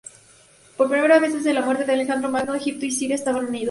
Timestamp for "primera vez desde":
0.93-1.53